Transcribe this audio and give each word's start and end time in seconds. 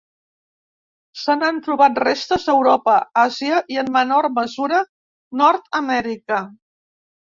Se 1.23 1.33
n'han 1.41 1.59
trobat 1.67 1.99
restes 2.03 2.47
a 2.49 2.55
Europa, 2.55 2.95
Àsia 3.25 3.61
i, 3.75 3.77
en 3.83 3.91
menor 3.99 4.29
mesura, 4.41 4.81
Nord-amèrica. 5.43 6.45